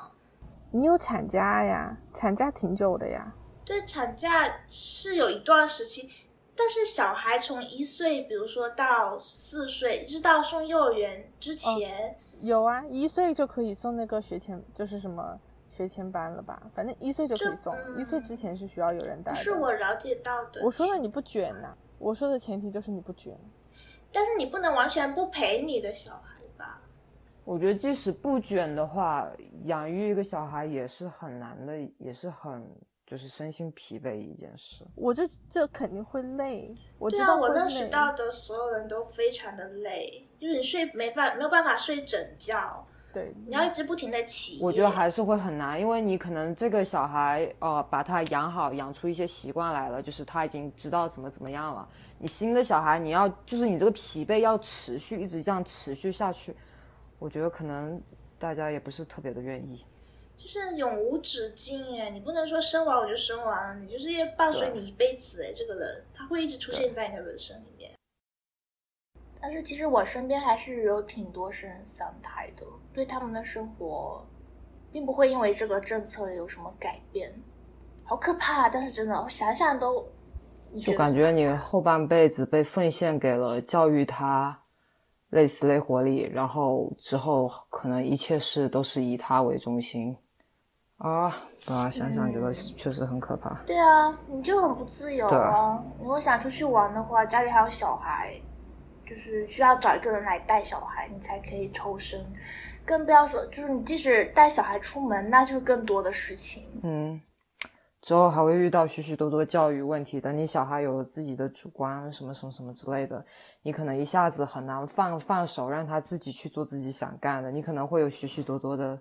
[0.70, 3.31] 你有产假呀，产假挺久的呀。
[3.64, 6.11] 对，产假是有一段时期，
[6.55, 15.38] 但是小孩从一岁，比如说到四岁，一直到送幼儿园之前，有啊，一岁就可以送那个学前，就是什么
[15.71, 16.62] 学前班了吧？
[16.75, 19.33] 反正一岁就可以送，一岁之前是需要有人带。
[19.33, 20.62] 不是我了解到的。
[20.62, 23.35] 我说的你不卷呐，我说的前提就是你不卷。
[24.12, 26.83] 但是你不能完全不陪你的小孩吧？
[27.45, 29.26] 我觉得即使不卷的话，
[29.64, 32.62] 养育一个小孩也是很难的，也是很。
[33.13, 36.75] 就是身心疲惫一件事，我这这肯定会累。
[36.99, 44.61] 对啊，我认识到的所有人都非常的累，就是你睡没办没有办法睡整觉，对，你要一直不停的起。
[44.63, 51.87] 我觉得还是会很难，因为你可能这个小孩哦，把他养好，养出一些习惯来了，就是他已经知道怎么怎么样了。
[52.19, 56.57] 你新的小孩，你要就是你这个疲惫要持续一直这样持续下去，
[57.19, 58.01] 我觉得可能
[58.39, 59.85] 大家也不是特别的愿意。
[60.43, 67.93] 就是永无止境哎，你不能说生完我就生完了，你就是要伴随你一辈子哎，这个人他会一直出现在你的人生里面。
[69.40, 74.26] 但是其实我身边还是有挺多生三胎的，对他们的生活，
[74.90, 77.32] 并不会因为这个政策有什么改变，
[78.05, 78.68] 好可怕！
[78.68, 80.05] 但是真的，我想想都，
[80.84, 84.61] 就感觉你后半辈子被奉献给了教育他，
[85.30, 90.16] 累死累活力，然后之后可能一切事都是以他为中心。
[91.03, 91.34] 啊，
[91.66, 93.53] 啊，想想觉得确实很可怕。
[93.66, 95.82] 对啊，你就很不自由啊！
[95.98, 98.40] 如果想出去玩的话，家里还有小孩，
[99.05, 102.24] 就是需要找一个人来带小孩，你才可以抽身。
[102.84, 106.68] 更不要说，就是你即使带小孩出门，那就是更多的事情。
[106.84, 107.20] 嗯，
[108.00, 110.20] 之后还会遇到许许多多教育问题。
[110.20, 113.26] 等你小孩有了自己的主观，什么什么什么之类的，
[113.64, 117.50] 你可能一下子很难放放手，让他自己去做自己想干的。
[117.50, 118.96] 你可能会有许许多多的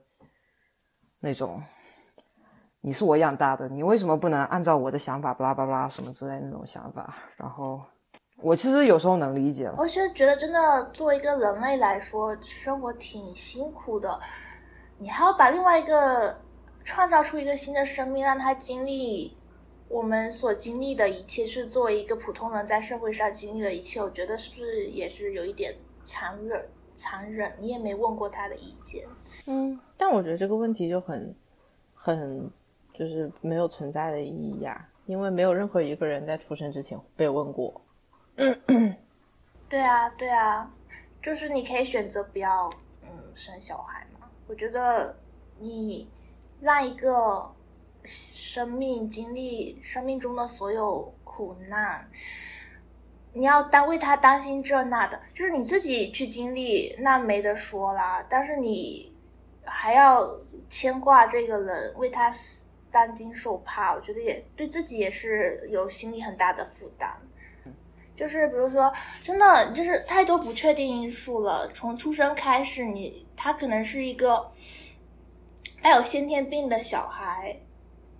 [1.20, 1.62] 那种。
[2.84, 7.16] 你是我养大的，你为什么不能按照我的想法，巴拉巴拉什么之类那种想法？
[7.38, 7.80] 然后
[8.42, 9.72] 我其实有时候能理解。
[9.78, 14.20] 我其实觉得，真的作为一个人类来说，生活挺辛苦的。
[14.98, 16.36] 你还要把另外一个
[16.84, 19.38] 创造出一个新的生命，让他经历
[19.88, 24.02] 我们所经历的一切，是作为一个普通人在社会上经历的一切。
[24.02, 26.68] 我觉得是不是也是有一点残忍？
[26.96, 27.54] 残忍？
[27.60, 29.06] 你也没问过他的意见。
[29.46, 31.36] 嗯，但我觉得这个问题就很
[31.94, 32.52] 很。
[32.94, 37.82] 就是没有存在的意义呀，因为没有任何一个人在出生之前被问过。
[38.36, 38.62] 嗯，
[39.70, 40.72] 对啊，对啊，
[41.22, 42.70] 就是你可以选择不要
[43.04, 44.28] 嗯生小孩嘛。
[44.48, 45.16] 我觉得
[45.58, 46.10] 你
[46.60, 47.50] 让一个
[48.04, 52.10] 生命经历生命中的所有苦难，
[53.34, 58.26] 你要担为他担心这那的，就是你自己去经历那没得说啦。
[58.30, 59.14] 但是你
[59.64, 60.30] 还要
[60.70, 62.66] 牵挂这个人，为他死。
[62.92, 67.10] 担惊受怕，我觉得也对自己也是有心理很大的负担。
[68.16, 71.68] 就是比如说，真的就是太多不确定因素了。
[71.70, 74.52] 从出生开始，你他可能是一个
[75.82, 77.58] 带有先天病的小孩，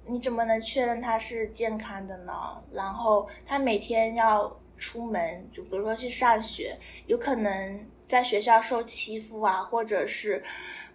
[0.08, 2.60] 你怎么能确认他是健康的呢？
[2.72, 10.42] 然后他每天要出门，就比如说去上学，有可能在学校受欺负啊，或者是。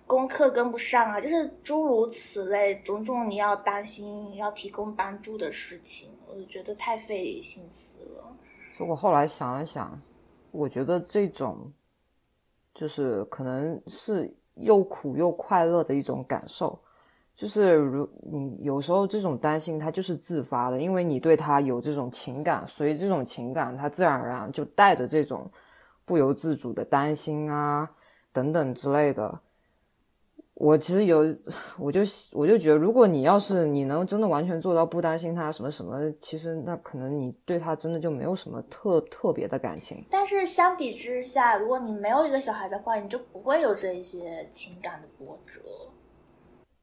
[0.07, 8.37] 功课跟不上啊，就是诸如此类种种你要担心、要提供帮助的事情，我就觉得太费心思了。
[8.73, 10.01] 所以我后来想了想，
[10.53, 11.73] 我觉得这种
[12.73, 16.79] 就是可能是又苦又快乐的一种感受。
[17.35, 25.51] 就是如你有时候这种担心，它就是自发的，因为你对他有这种情感，所以这种情感它自然而然就带着这种
[26.05, 27.91] 不由自主的担心啊
[28.33, 29.41] 等等之类的。
[30.59, 31.19] 我其实有，
[31.79, 32.01] 我就
[32.33, 40.03] 我就觉得，如果你要是你能真的完全做到不担心他什么什么，其实那可能你对他真的就没有什么特特别的感情。
[40.11, 45.61] 但是相比之下，如果你没有一个小孩的话，你就不会有这一些情感的波折。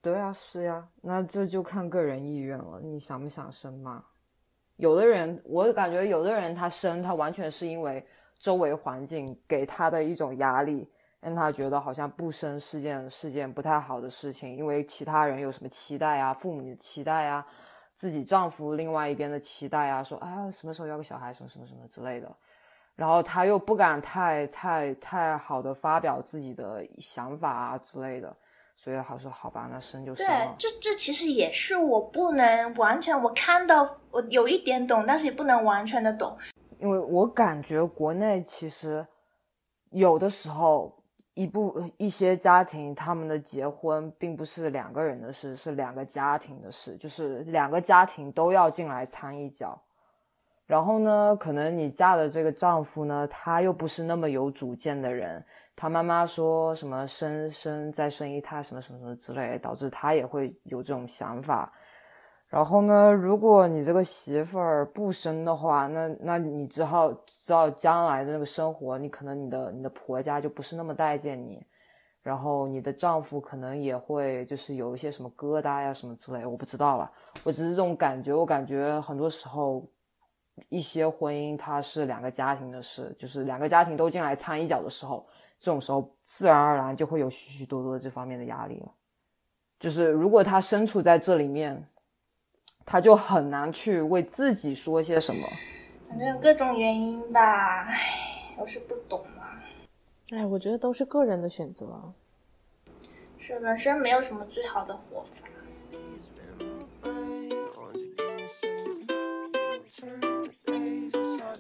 [0.03, 4.03] 对啊，是呀，那这就看个人意愿了，你想不想生嘛？
[4.76, 8.05] 有的人，我感觉有的人他生，他完全是因为
[8.38, 10.88] 周围环境给他的一种压力。
[11.24, 17.45] 让他觉得好像不生是件是件不太好的事情，因为其他人有什么期待啊，父母的期待啊，
[17.95, 22.30] 自己丈夫另外一边的期待啊，说啊什么时候要个小孩，什么什么什么之类的，
[22.97, 28.36] 然后他又不敢太太太好的发表自己的想法啊之类的，
[28.76, 36.38] 所以好说好吧，那生就生对，这这其实也是我不能完全我看到我有一点懂，但是也不能完全的懂，
[36.80, 39.07] 因为我感觉国内其实
[39.91, 40.93] 有的时候。
[41.34, 49.81] 一部一些家庭，他们的结婚并不是两个人的事，是两个家庭的事，就是两个家庭都要进来掺一脚。
[50.65, 55.43] 然后呢，可能你嫁的这个丈夫呢，他又不是那么有主见的人，
[55.75, 61.71] 他妈妈说什么生生再生一胎什么什么什么之类，导致他也会有这种想法。
[62.53, 71.65] 然后呢，如果你这个媳妇儿不生的话，那那你只好知道将来的那个生活，你可能你的你的婆家就不是那么待见你，
[72.21, 77.09] 然后你的丈夫可能也会就是有一些什么疙瘩呀什么之类，我不知道了，
[77.43, 79.83] 我只是这种感觉，我感觉很多时候
[80.69, 85.25] 一些婚姻它是两个家庭的事，就是两个家庭都进来掺一脚的时候，
[85.57, 88.91] 这种时候自然而然就会有许许多多这方面的压力了，
[89.79, 91.83] 就是如果他身处在这里面。
[92.86, 95.47] 他就很难去为自己说些什么，
[96.09, 99.63] 反正各种原因吧，唉，我是不懂啊。
[100.31, 101.86] 哎，我觉得都是个人的选择。
[103.39, 105.47] 是人生没有什么最好的活法。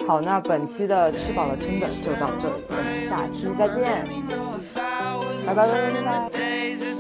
[0.05, 4.05] 好，那本期的吃饱了撑的就到这里，我们下期再见，
[5.45, 6.42] 拜拜拜拜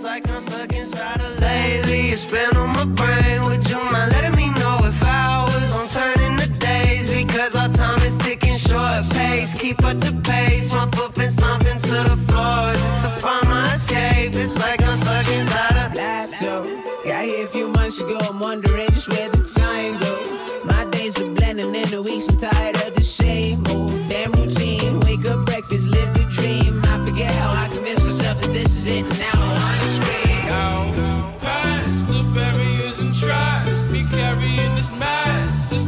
[0.03, 2.09] like I'm stuck inside of lately.
[2.09, 3.43] It's been on my brain.
[3.43, 7.09] Would you mind letting me know if hours on turning the days?
[7.09, 9.55] Because our time is ticking short pace.
[9.55, 10.73] Keep up the pace.
[10.73, 14.33] My foot been stomping to the floor just to find my escape.
[14.33, 16.83] It's like I'm stuck inside of plateau.
[17.05, 20.65] Got here a few months ago, I'm wondering just where the time goes.
[20.65, 24.99] My days are blending in the weeks, I'm tired of the same old damn routine.
[25.01, 26.81] Wake up, breakfast, live the dream.
[26.85, 29.42] I forget how I convinced myself that this is it, now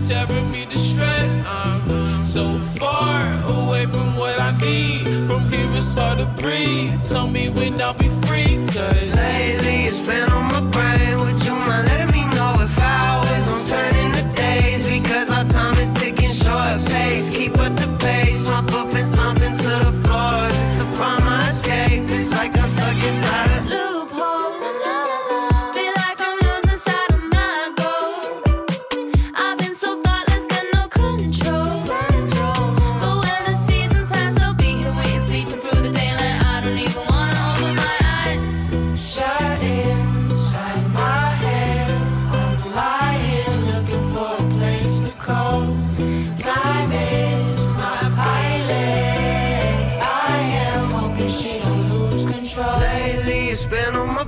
[0.07, 5.95] tearing me to shreds i'm so far away from what i need from here it's
[5.95, 10.61] hard to breathe tell me when i'll be free cause Lately, it's been on my
[10.71, 11.17] brain.
[11.19, 14.85] Would you mind letting me know if hours on turning the days?
[14.85, 17.29] Because our time is ticking short pace.
[17.29, 18.45] Keep up the pace.
[18.47, 18.84] My foot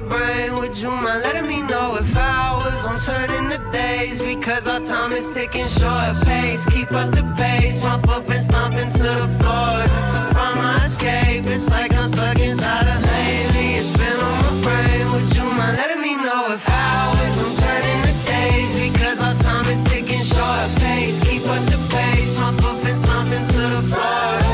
[0.10, 0.56] brain.
[0.60, 4.22] Would you mind letting me know if hours I'm turning to days?
[4.22, 6.66] Because our time is ticking short pace.
[6.66, 7.84] Keep up the pace.
[7.84, 11.46] My foot been stomping to the floor just to find my escape.
[11.46, 13.76] It's like I'm stuck inside a hazy.
[13.80, 15.12] It's been on my brain.
[15.14, 18.74] Would you mind letting me know if hours I'm turning to days?
[18.76, 21.20] Because our time is ticking short pace.
[21.22, 22.38] Keep up the pace.
[22.38, 24.47] My foot been stomping to the floor.